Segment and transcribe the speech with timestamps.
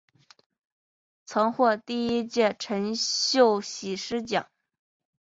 [1.27, 4.49] 曾获第一届陈秀喜诗奖。